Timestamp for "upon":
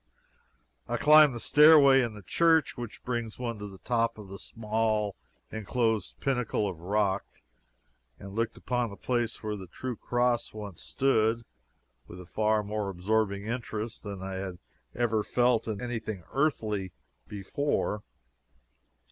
8.57-8.89